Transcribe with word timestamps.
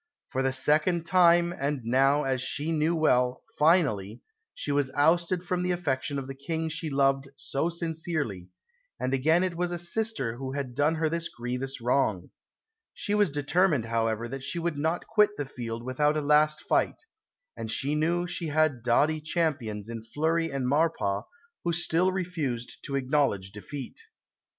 For 0.29 0.41
the 0.41 0.51
second 0.51 1.05
time, 1.05 1.53
and 1.55 1.83
now, 1.85 2.23
as 2.23 2.41
she 2.41 2.71
knew 2.71 2.95
well, 2.95 3.43
finally, 3.59 4.23
she 4.55 4.71
was 4.71 4.89
ousted 4.95 5.43
from 5.43 5.61
the 5.61 5.69
affection 5.69 6.17
of 6.17 6.25
the 6.25 6.33
King 6.33 6.69
she 6.69 6.89
loved 6.89 7.29
so 7.37 7.69
sincerely; 7.69 8.49
and 8.99 9.13
again 9.13 9.43
it 9.43 9.55
was 9.55 9.71
a 9.71 9.77
sister 9.77 10.37
who 10.37 10.53
had 10.53 10.73
done 10.73 10.95
her 10.95 11.07
this 11.07 11.29
grievous 11.29 11.79
wrong. 11.79 12.31
She 12.95 13.13
was 13.13 13.29
determined, 13.29 13.85
however, 13.85 14.27
that 14.27 14.41
she 14.41 14.57
would 14.57 14.75
not 14.75 15.05
quit 15.05 15.37
the 15.37 15.45
field 15.45 15.83
without 15.83 16.17
a 16.17 16.21
last 16.21 16.63
fight, 16.63 17.03
and 17.55 17.71
she 17.71 17.93
knew 17.93 18.25
she 18.25 18.47
had 18.47 18.81
doughty 18.81 19.21
champions 19.21 19.87
in 19.87 20.03
Fleury 20.03 20.49
and 20.49 20.67
Maurepas, 20.67 21.25
who 21.63 21.71
still 21.71 22.11
refused 22.11 22.79
to 22.85 22.95
acknowledge 22.95 23.51
defeat. 23.51 24.01